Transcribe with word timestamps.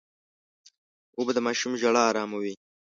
اوبه 1.17 1.31
د 1.35 1.39
ماشوم 1.45 1.73
ژړا 1.81 2.03
اراموي. 2.09 2.53